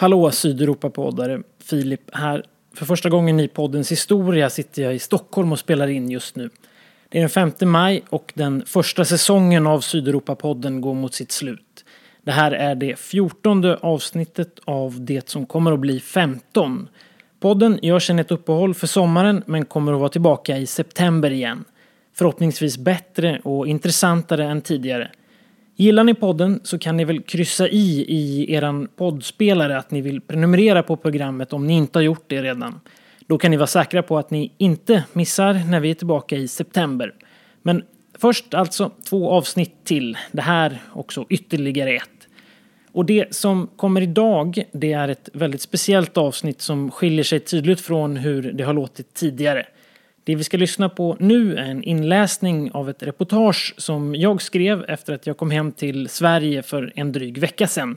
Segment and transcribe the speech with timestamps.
[0.00, 2.44] Hallå Sydeuropa-poddare, Filip här.
[2.74, 6.50] För första gången i poddens historia sitter jag i Stockholm och spelar in just nu.
[7.08, 11.84] Det är den 5 maj och den första säsongen av Sydeuropa-podden går mot sitt slut.
[12.22, 16.88] Det här är det fjortonde avsnittet av det som kommer att bli 15.
[17.40, 21.64] Podden gör sedan ett uppehåll för sommaren men kommer att vara tillbaka i september igen.
[22.14, 25.10] Förhoppningsvis bättre och intressantare än tidigare.
[25.80, 30.20] Gillar ni podden så kan ni väl kryssa i i eran poddspelare att ni vill
[30.20, 32.80] prenumerera på programmet om ni inte har gjort det redan.
[33.26, 36.48] Då kan ni vara säkra på att ni inte missar när vi är tillbaka i
[36.48, 37.14] september.
[37.62, 37.82] Men
[38.18, 40.18] först alltså två avsnitt till.
[40.32, 42.28] Det här också ytterligare ett.
[42.92, 47.80] Och det som kommer idag det är ett väldigt speciellt avsnitt som skiljer sig tydligt
[47.80, 49.66] från hur det har låtit tidigare.
[50.24, 54.84] Det vi ska lyssna på nu är en inläsning av ett reportage som jag skrev
[54.88, 57.96] efter att jag kom hem till Sverige för en dryg vecka sedan.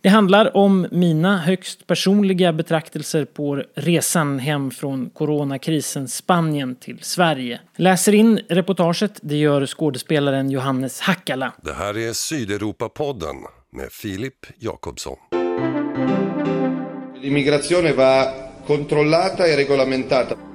[0.00, 7.60] Det handlar om mina högst personliga betraktelser på resan hem från coronakrisens Spanien till Sverige.
[7.76, 11.52] Läser in reportaget, det gör skådespelaren Johannes Hackala.
[11.62, 13.36] Det här är Sydeuropa-podden
[13.70, 15.16] med Filip Jakobsson.
[17.22, 18.32] L'immigrazione va
[18.66, 20.51] controllata e regolamentata.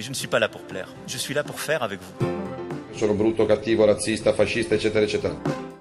[0.00, 0.88] Mais je ne suis pas là pour plaire.
[1.06, 2.26] Je suis là pour faire avec vous.
[2.98, 5.34] Sono brutto, cattivo, razzista, fascista, eccetera, eccetera.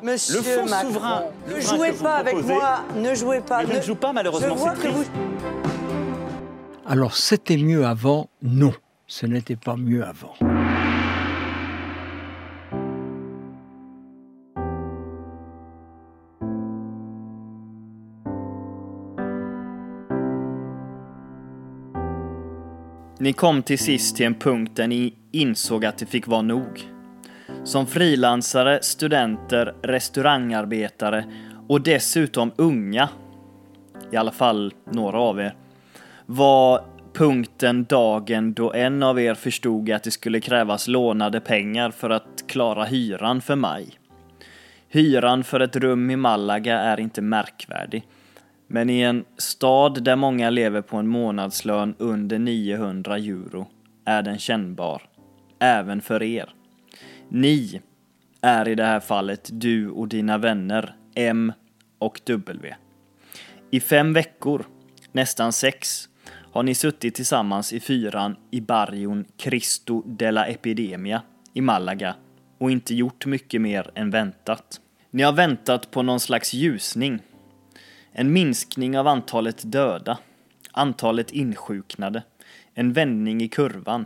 [0.03, 3.66] Monsieur Le fond Macron, souverain, ne jouez pas avec moi, ne jouez pas.
[3.66, 5.06] je ne joue pas, malheureusement, c'est vous...
[6.86, 8.73] Alors c'était mieux avant Non,
[9.08, 10.33] ce n'était pas mieux avant.
[23.22, 26.89] Ni kom till sist till en punkt där ni insåg att det fick vara nog.
[27.64, 31.26] Som frilansare, studenter, restaurangarbetare
[31.67, 33.09] och dessutom unga,
[34.11, 35.56] i alla fall några av er,
[36.26, 42.10] var punkten dagen då en av er förstod att det skulle krävas lånade pengar för
[42.10, 43.88] att klara hyran för maj.
[44.89, 48.04] Hyran för ett rum i Malaga är inte märkvärdig.
[48.71, 53.67] Men i en stad där många lever på en månadslön under 900 euro
[54.05, 55.02] är den kännbar.
[55.59, 56.49] Även för er.
[57.30, 57.81] Ni
[58.41, 61.53] är i det här fallet du och dina vänner M
[61.99, 62.75] och W.
[63.71, 64.65] I fem veckor,
[65.11, 66.09] nästan sex,
[66.51, 71.21] har ni suttit tillsammans i fyran i barrion Cristo de la Epidemia
[71.53, 72.15] i Malaga
[72.57, 74.81] och inte gjort mycket mer än väntat.
[75.11, 77.19] Ni har väntat på någon slags ljusning.
[78.19, 80.17] En minskning av antalet döda,
[80.71, 82.23] antalet insjuknade,
[82.73, 84.05] en vändning i kurvan.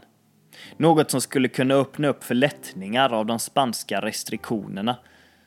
[0.78, 4.96] Något som skulle kunna öppna upp för lättningar av de spanska restriktionerna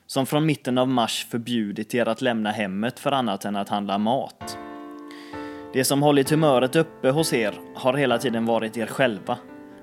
[0.06, 3.98] som från mitten av mars förbjudit er att lämna hemmet för annat än att handla
[3.98, 4.58] mat.
[5.72, 9.38] Det som hållit humöret uppe hos er har hela tiden varit er själva.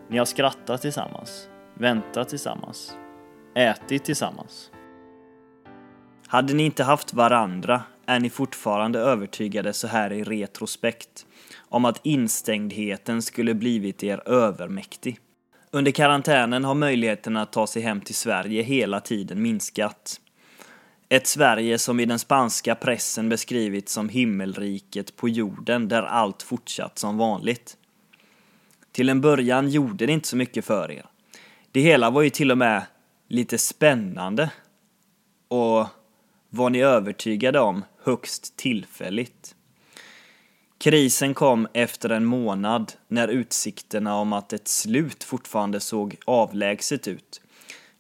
[0.10, 2.98] Ni har skrattat tillsammans, väntat tillsammans,
[3.56, 4.72] ätit tillsammans.
[6.28, 11.26] Hade ni inte haft varandra är ni fortfarande övertygade så här i retrospekt
[11.58, 15.20] om att instängdheten skulle blivit er övermäktig.
[15.72, 20.20] Under karantänen har möjligheten att ta sig hem till Sverige hela tiden minskat.
[21.10, 27.00] Ett Sverige som i den spanska pressen beskrivits som himmelriket på jorden där allt fortsatt
[27.00, 27.78] som vanligt.
[28.92, 31.06] Till en början gjorde det inte så mycket för er.
[31.72, 32.86] Det hela var ju till och med
[33.28, 34.50] lite spännande.
[35.48, 35.88] Och
[36.50, 39.56] var ni övertygade om högst tillfälligt.
[40.78, 47.42] Krisen kom efter en månad när utsikterna om att ett slut fortfarande såg avlägset ut,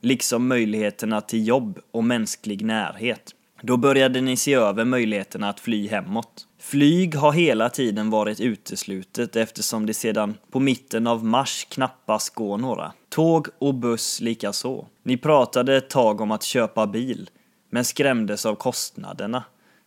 [0.01, 3.35] liksom möjligheterna till jobb och mänsklig närhet.
[3.61, 6.47] Då började ni se över möjligheterna att fly hemåt.
[6.59, 12.57] Flyg har hela tiden varit uteslutet eftersom det sedan på mitten av mars knappast går
[12.57, 12.93] några.
[13.09, 14.87] Tåg och buss likaså.
[15.03, 17.29] Ni pratade ett tag om att köpa bil,
[17.69, 19.43] men skrämdes av kostnaderna.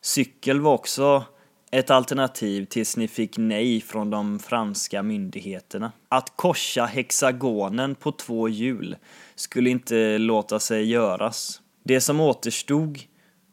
[0.07, 1.25] Cykel var också
[1.71, 5.93] ett alternativ tills ni fick nej från de franska myndigheterna.
[6.09, 8.97] Att korsa hexagonen på två hjul
[9.35, 11.61] skulle inte låta sig göras.
[11.85, 12.99] Det som återstod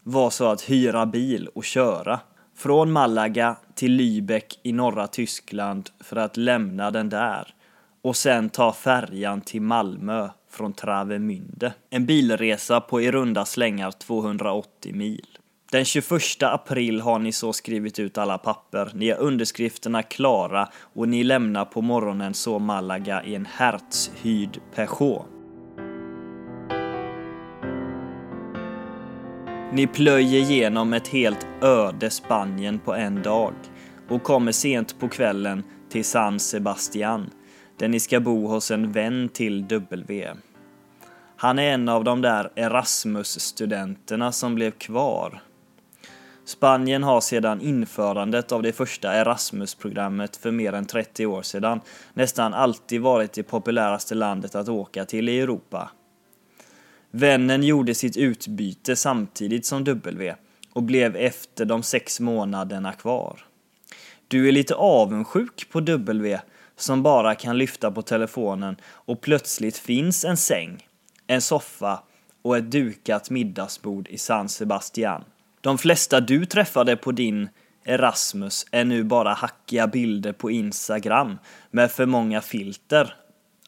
[0.04, 2.20] var så att hyra bil och köra.
[2.56, 7.54] Från Malaga till Lübeck i norra Tyskland för att lämna den där
[8.02, 11.74] och sen ta färjan till Malmö från Travemünde.
[11.90, 15.28] En bilresa på i runda slängar 280 mil.
[15.74, 21.08] Den 21 april har ni så skrivit ut alla papper, ni har underskrifterna klara och
[21.08, 25.26] ni lämnar på morgonen så Malaga i en Hertz-hyrd Peugeot.
[29.72, 33.54] Ni plöjer igenom ett helt öde Spanien på en dag
[34.10, 37.30] och kommer sent på kvällen till San Sebastian
[37.78, 40.30] där ni ska bo hos en vän till W.
[41.38, 45.42] Han är en av de där Erasmus-studenterna som blev kvar.
[46.46, 51.82] Spanien har sedan införandet av det första Erasmus-programmet för mer än 30 år sedan
[52.14, 55.92] nästan alltid varit det populäraste landet att åka till i Europa.
[57.12, 60.36] Vännen gjorde sitt utbyte samtidigt som W
[60.74, 63.46] och blev efter de sex månaderna kvar.
[64.28, 66.40] Du är lite avundsjuk på W
[66.76, 70.88] som bara kan lyfta på telefonen och plötsligt finns en säng,
[71.28, 72.04] en soffa
[72.42, 75.24] och ett dukat middagsbord i San Sebastian.
[75.64, 77.50] De flesta du träffade på din
[77.86, 81.38] Erasmus är nu bara hackiga bilder på Instagram
[81.72, 83.16] med för många filter,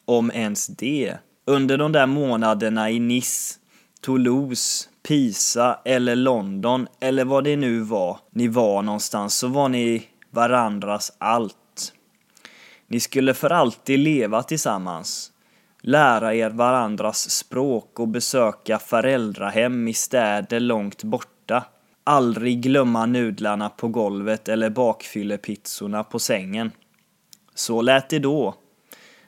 [0.04, 1.14] om ens det.
[1.44, 3.54] Under de där månaderna i Nice,
[4.00, 10.06] Toulouse, Pisa eller London eller vad det nu var ni var någonstans så var ni
[10.30, 11.92] varandras allt.
[12.88, 15.32] Ni skulle för alltid leva tillsammans,
[15.80, 21.64] lära er varandras språk och besöka föräldrahem i städer långt borta.
[22.08, 26.70] Aldrig glömma nudlarna på golvet eller bakfyllepizzorna på sängen.
[27.54, 28.54] Så lät det då.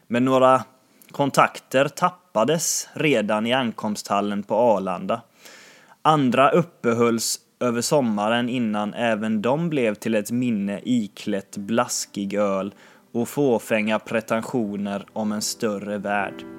[0.07, 0.65] Men några
[1.11, 5.21] kontakter tappades redan i ankomsthallen på Arlanda.
[6.03, 12.75] Andra uppehölls över sommaren innan även de blev till ett minne iklätt blaskig öl
[13.13, 16.58] och fåfänga pretensioner om en större värld.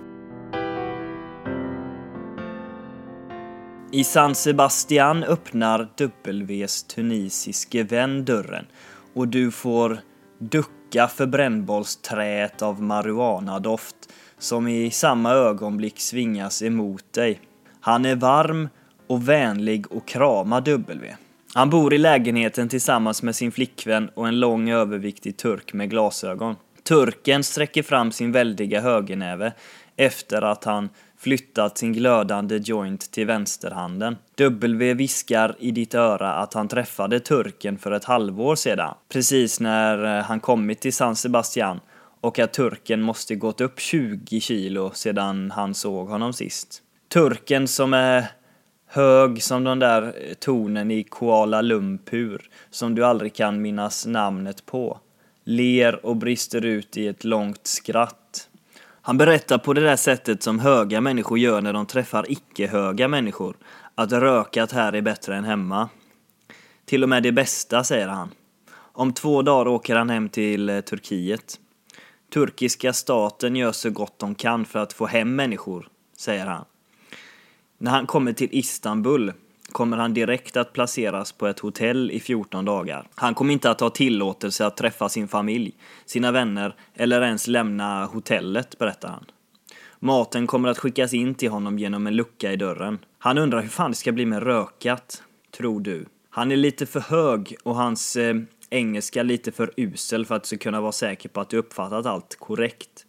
[3.92, 8.66] I San Sebastian öppnar Ws tunisiske vän dörren
[9.14, 10.00] och du får
[10.40, 13.96] ducka för brännbollsträet av marijuanadoft
[14.38, 17.40] som i samma ögonblick svingas emot dig.
[17.82, 18.70] Han är varm
[19.08, 21.16] och vänlig och kramar W.
[21.54, 26.56] Han bor i lägenheten tillsammans med sin flickvän och en lång överviktig turk med glasögon.
[26.84, 29.54] Turken sträcker fram sin väldiga högernäve
[29.96, 30.90] efter att han
[31.20, 34.18] flyttat sin glödande joint till vänsterhanden.
[34.36, 40.18] W viskar i ditt öra att han träffade turken för ett halvår sedan, precis när
[40.18, 41.80] eh, han kommit till San Sebastian
[42.22, 46.82] och att turken måste gått upp 20 kilo sedan han såg honom sist.
[47.14, 48.26] Turken som är
[48.88, 54.66] hög som den där eh, tonen i Kuala Lumpur som du aldrig kan minnas namnet
[54.66, 55.00] på.
[55.44, 58.49] Ler och brister ut i ett långt skratt.
[59.10, 63.58] Han berättar på det där sättet som höga människor gör när de träffar icke-höga människor.
[63.96, 65.90] Att rökat här är bättre än hemma.
[66.86, 68.30] Till och med det bästa, säger han.
[68.72, 71.60] Om två dagar åker han hem till eh, Turkiet.
[72.34, 76.66] Turkiska staten gör så gott de kan för att få hem människor, säger han.
[77.78, 79.34] När han kommer till Istanbul
[79.72, 83.08] kommer han direkt att placeras på ett hotell i 14 dagar.
[83.16, 85.74] Han kommer inte att ha tillåtelse att träffa sin familj,
[86.06, 89.26] sina vänner eller ens lämna hotellet, berättar han.
[90.00, 93.00] Maten kommer att skickas in till honom genom en lucka i dörren.
[93.20, 95.24] Han undrar hur fan det ska bli med rökat,
[95.58, 96.06] tror du?
[96.30, 98.36] Han är lite för hög och hans eh,
[98.70, 102.06] engelska lite för usel för att du ska kunna vara säker på att du uppfattat
[102.06, 103.06] allt korrekt.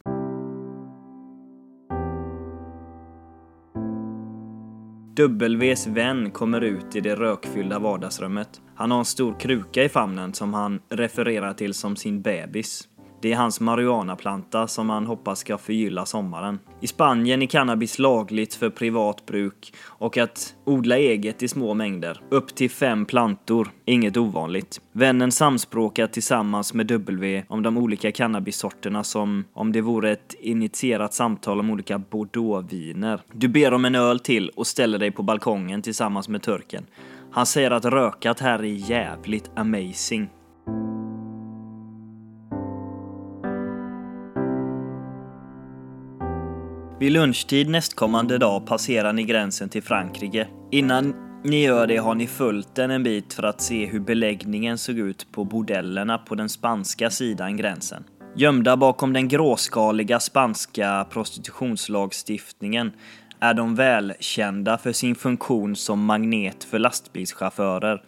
[5.28, 8.60] Ws vän kommer ut i det rökfyllda vardagsrummet.
[8.74, 12.88] Han har en stor kruka i famnen som han refererar till som sin bebis.
[13.22, 16.58] Det är hans marijuanaplanta som han hoppas ska förgylla sommaren.
[16.80, 22.20] I Spanien är cannabis lagligt för privat bruk och att odla eget i små mängder.
[22.30, 24.80] Upp till fem plantor, inget ovanligt.
[24.92, 31.14] Vännen samspråkar tillsammans med W om de olika cannabissorterna som om det vore ett initierat
[31.14, 33.20] samtal om olika bordeauxviner.
[33.32, 36.86] Du ber om en öl till och ställer dig på balkongen tillsammans med turken.
[37.32, 40.28] Han säger att rökat här är jävligt amazing.
[47.00, 50.48] Vid lunchtid nästkommande dag passerar ni gränsen till Frankrike.
[50.70, 51.14] Innan
[51.44, 54.98] ni gör det har ni följt den en bit för att se hur beläggningen såg
[54.98, 58.04] ut på bordellerna på den spanska sidan gränsen.
[58.36, 62.92] Gömda bakom den gråskaliga spanska prostitutionslagstiftningen
[63.40, 68.02] är de välkända för sin funktion som magnet för lastbilschaufförer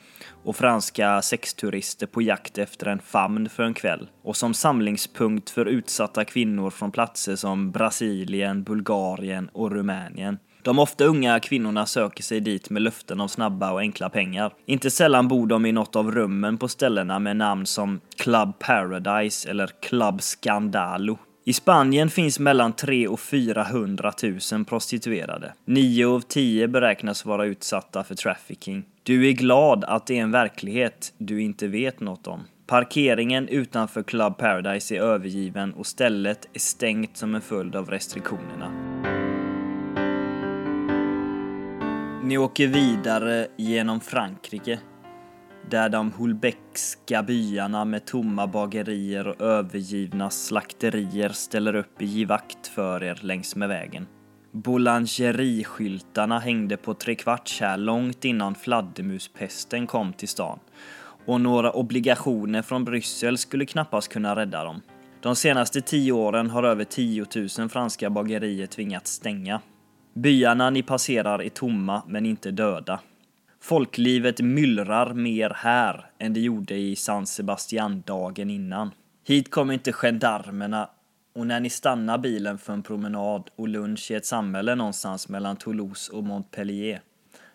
[0.45, 5.67] och franska sexturister på jakt efter en famn för en kväll och som samlingspunkt för
[5.67, 10.39] utsatta kvinnor från platser som Brasilien, Bulgarien och Rumänien.
[10.65, 14.53] De ofta unga kvinnorna söker sig dit med löften om snabba och enkla pengar.
[14.67, 19.51] Inte sällan bor de i något av rummen på ställena med namn som Club Paradise
[19.51, 21.19] eller Club Scandalo.
[21.45, 24.13] I Spanien finns mellan 3 och 400
[24.53, 25.53] 000 prostituerade.
[25.65, 28.85] 9 av 10 beräknas vara utsatta för trafficking.
[29.03, 32.41] Du är glad att det är en verklighet du inte vet något om.
[32.67, 38.73] Parkeringen utanför Club Paradise är övergiven och stället är stängt som en följd av restriktionerna.
[42.25, 44.79] Ni åker vidare genom Frankrike
[45.71, 53.03] där de hulbäckska byarna med tomma bagerier och övergivna slakterier ställer upp i givakt för
[53.03, 54.07] er längs med vägen.
[54.53, 60.59] Boulangeriskyltarna hängde på trekvarts här långt innan fladdermuspesten kom till stan
[61.27, 64.81] och några obligationer från Bryssel skulle knappast kunna rädda dem.
[65.21, 67.27] De senaste tio åren har över 10
[67.59, 69.61] 000 franska bagerier tvingats stänga.
[70.15, 73.01] Byarna ni passerar är tomma men inte döda.
[73.63, 78.91] Folklivet myllrar mer här än det gjorde i San Sebastian dagen innan.
[79.25, 80.91] Hit kommer inte gendarmerna
[81.35, 85.57] och när ni stannar bilen för en promenad och lunch i ett samhälle någonstans mellan
[85.57, 87.01] Toulouse och Montpellier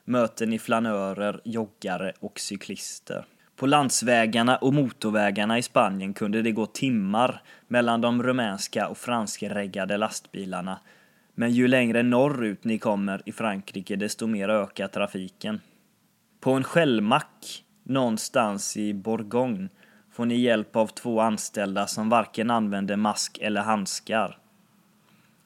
[0.06, 3.26] möter ni flanörer, joggare och cyklister.
[3.56, 9.98] På landsvägarna och motorvägarna i Spanien kunde det gå timmar mellan de rumänska och franskreggade
[9.98, 10.80] lastbilarna.
[11.36, 15.60] Men ju längre norrut ni kommer i Frankrike desto mer ökar trafiken.
[16.48, 19.70] På en skällmack någonstans i Bourgogne
[20.12, 24.38] får ni hjälp av två anställda som varken använder mask eller handskar.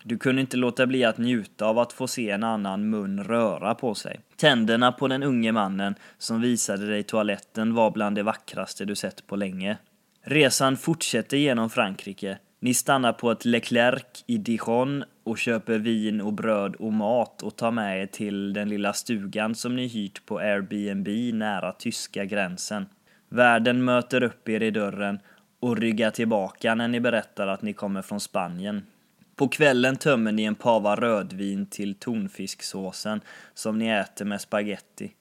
[0.03, 3.75] Du kunde inte låta bli att njuta av att få se en annan mun röra
[3.75, 4.20] på sig.
[4.36, 9.27] Tänderna på den unge mannen som visade dig toaletten var bland det vackraste du sett
[9.27, 9.77] på länge.
[10.22, 12.38] Resan fortsätter genom Frankrike.
[12.60, 17.56] Ni stannar på ett Leclerc i Dijon och köper vin och bröd och mat och
[17.56, 22.86] tar med er till den lilla stugan som ni hyrt på Airbnb nära tyska gränsen.
[23.30, 25.20] Värden möter upp er i dörren
[25.60, 28.84] och ryggar tillbaka när ni berättar att ni kommer från Spanien.
[29.36, 33.22] På kvällen tömmer ni en pava rödvin till tonfisksåsen
[33.54, 35.12] som ni äter med spaghetti.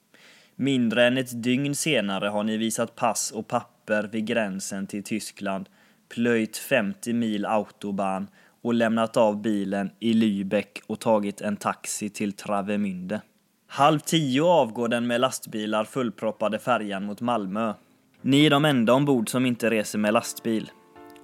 [0.56, 5.68] Mindre än ett dygn senare har ni visat pass och papper vid gränsen till Tyskland,
[6.08, 8.26] plöjt 50 mil autobahn
[8.62, 13.20] och lämnat av bilen i Lübeck och tagit en taxi till Travemünde.
[13.66, 17.74] Halv tio avgår den med lastbilar fullproppade färjan mot Malmö.
[18.22, 20.70] Ni är de enda ombord som inte reser med lastbil.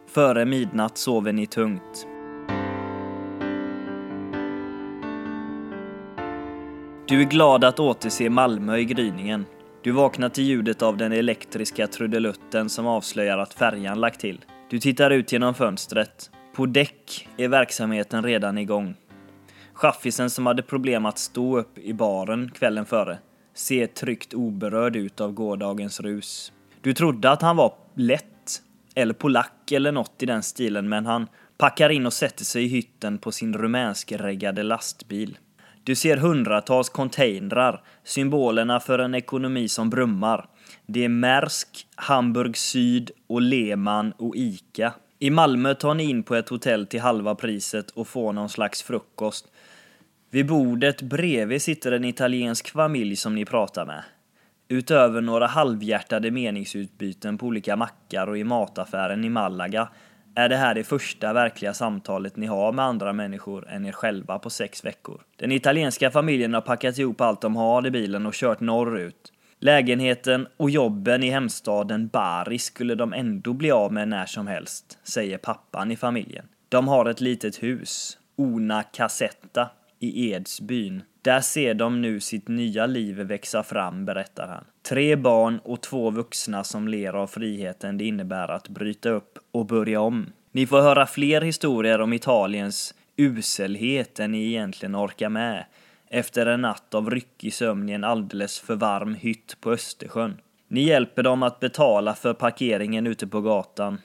[0.09, 2.07] Före midnatt sover ni tungt.
[7.09, 9.47] Du är glad att återse Malmö i gryningen.
[9.83, 14.45] Du vaknar till ljudet av den elektriska trudelutten som avslöjar att färjan lagt till.
[14.71, 16.31] Du tittar ut genom fönstret.
[16.57, 18.95] På däck är verksamheten redan igång.
[19.73, 23.19] Chaffisen som hade problem att stå upp i baren kvällen före
[23.55, 26.53] ser tryggt oberörd ut av gårdagens rus.
[26.81, 28.63] Du trodde att han var lätt,
[28.95, 31.27] eller polack eller något i den stilen, men han
[31.59, 35.39] packar in och sätter sig i hytten på sin rumänskreggade lastbil.
[35.85, 40.49] Du ser hundratals containrar, symbolerna för en ekonomi som brummar.
[40.87, 44.93] Det är Maersk, Hamburg Syd och Lehmann och Ica.
[45.19, 48.83] I Malmö tar ni in på ett hotell till halva priset och får någon slags
[48.83, 49.47] frukost.
[50.31, 54.03] Vid bordet bredvid sitter en italiensk familj som ni pratar med.
[54.69, 59.89] Utöver några halvhjärtade meningsutbyten på olika mackar och i mataffären i Malaga
[60.35, 64.39] är det här det första verkliga samtalet ni har med andra människor än er själva
[64.39, 65.21] på sex veckor.
[65.37, 69.33] Den italienska familjen har packat ihop allt de har i bilen och kört norrut.
[69.67, 74.99] Lägenheten och jobben i hemstaden Bari skulle de ändå bli av med när som helst,
[75.03, 76.45] säger pappan i familjen.
[76.69, 81.03] De har ett litet hus, Una Casetta, i Edsbyn.
[81.23, 84.65] Där ser de nu sitt nya liv växa fram, berättar han.
[84.89, 89.67] Tre barn och två vuxna som ler av friheten det innebär att bryta upp och
[89.67, 90.33] börja om.
[90.53, 95.65] Ni får höra fler historier om Italiens uselhet än ni egentligen orkar med
[96.17, 100.41] efter en natt av ryckig sömn i en alldeles för varm hytt på Östersjön.
[100.69, 103.99] Ni hjälper dem att betala för parkeringen ute på gatan.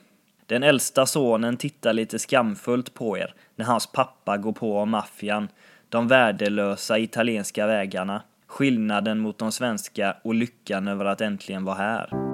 [0.46, 5.48] Den äldsta sonen tittar lite skamfullt på er när hans pappa går på om maffian,
[5.88, 12.31] de värdelösa italienska vägarna, skillnaden mot de svenska och lyckan över att äntligen vara här.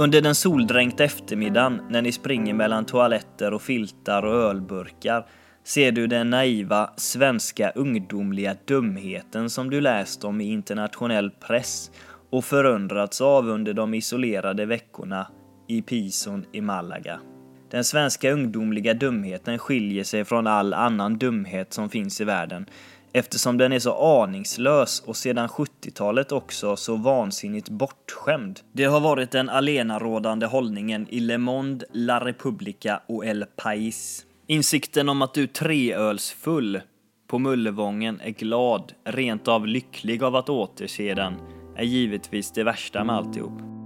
[0.00, 5.26] Under den soldränkta eftermiddagen när ni springer mellan toaletter och filtar och ölburkar
[5.64, 11.90] ser du den naiva svenska ungdomliga dumheten som du läst om i internationell press
[12.30, 15.26] och förundrats av under de isolerade veckorna
[15.68, 17.20] i Pison i Malaga.
[17.70, 22.66] Den svenska ungdomliga dumheten skiljer sig från all annan dumhet som finns i världen
[23.12, 28.60] eftersom den är så aningslös och sedan 70-talet också så vansinnigt bortskämd.
[28.72, 34.24] Det har varit den allenarådande hållningen i Le Monde, La Repubblica och El País.
[34.46, 36.80] Insikten om att du treölsfull
[37.28, 41.34] på Mullevången är glad, rent av lycklig av att återse den,
[41.76, 43.77] är givetvis det värsta med alltihop.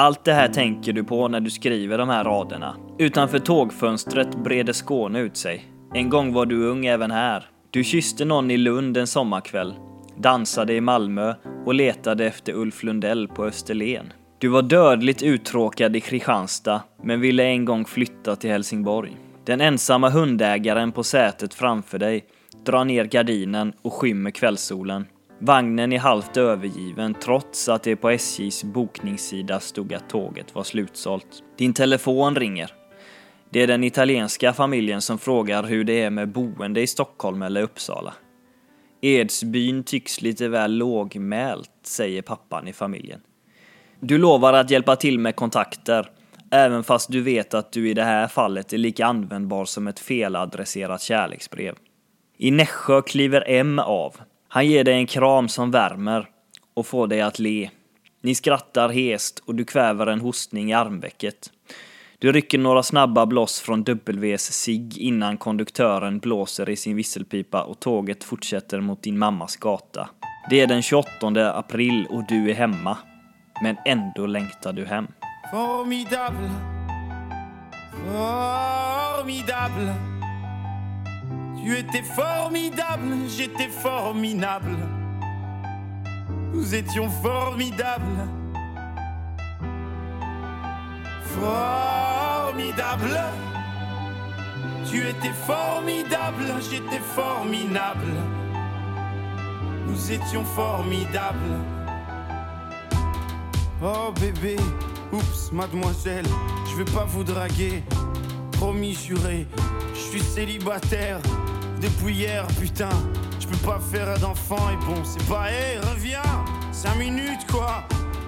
[0.00, 2.76] Allt det här tänker du på när du skriver de här raderna.
[2.98, 5.64] Utanför tågfönstret breder Skåne ut sig.
[5.94, 7.44] En gång var du ung även här.
[7.70, 9.74] Du kysste någon i Lund en sommarkväll,
[10.18, 11.34] dansade i Malmö
[11.66, 14.12] och letade efter Ulf Lundell på Österlen.
[14.38, 19.16] Du var dödligt uttråkad i Kristianstad, men ville en gång flytta till Helsingborg.
[19.46, 22.24] Den ensamma hundägaren på sätet framför dig
[22.64, 25.06] drar ner gardinen och skymmer kvällssolen.
[25.42, 31.42] Vagnen är halvt övergiven trots att det på SJs bokningssida stod att tåget var slutsålt.
[31.56, 32.72] Din telefon ringer.
[33.50, 37.62] Det är den italienska familjen som frågar hur det är med boende i Stockholm eller
[37.62, 38.14] Uppsala.
[39.00, 43.20] Edsbyn tycks lite väl lågmält, säger pappan i familjen.
[44.00, 46.10] Du lovar att hjälpa till med kontakter,
[46.50, 50.00] även fast du vet att du i det här fallet är lika användbar som ett
[50.00, 51.74] feladresserat kärleksbrev.
[52.38, 54.16] I Nässjö kliver M av.
[54.52, 56.28] Han ger dig en kram som värmer
[56.74, 57.70] och får dig att le.
[58.22, 61.50] Ni skrattar hest och du kväver en hostning i armvecket.
[62.18, 67.80] Du rycker några snabba bloss från W's sig innan konduktören blåser i sin visselpipa och
[67.80, 70.10] tåget fortsätter mot din mammas gata.
[70.50, 72.98] Det är den 28 april och du är hemma.
[73.62, 75.06] Men ändå längtar du hem.
[75.52, 76.50] Formidable.
[77.92, 80.19] Formidable.
[81.62, 84.78] Tu étais formidable, j'étais formidable.
[86.54, 88.26] Nous étions formidables.
[91.38, 93.20] Formidable.
[94.90, 98.14] Tu étais formidable, j'étais formidable.
[99.86, 101.58] Nous étions formidables.
[103.82, 104.56] Oh bébé,
[105.12, 106.26] oups, mademoiselle,
[106.70, 107.82] je vais pas vous draguer.
[108.52, 109.46] Promis, juré,
[109.94, 111.20] je suis célibataire
[111.80, 112.90] depuis hier, putain.
[113.40, 116.22] Je peux pas faire d'enfant et bon, c'est pas, hé, reviens,
[116.72, 117.84] cinq minutes quoi.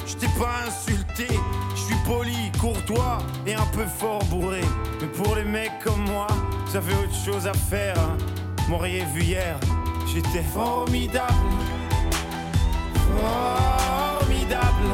[0.07, 1.29] Je t'ai pas insulté,
[1.75, 4.63] je suis poli, courtois et un peu fort bourré.
[5.01, 6.27] Mais pour les mecs comme moi,
[6.67, 7.95] vous avez autre chose à faire.
[7.99, 8.19] Hein.
[8.69, 9.57] M'auriez vu hier,
[10.13, 11.33] j'étais formidable.
[13.21, 14.89] Formidable.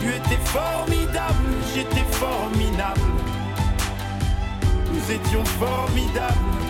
[0.00, 3.00] Tu étais formidable, j'étais formidable.
[4.92, 6.65] Nous étions formidables.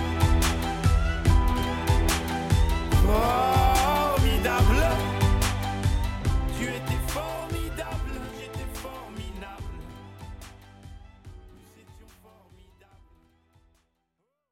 [3.08, 3.65] Oh.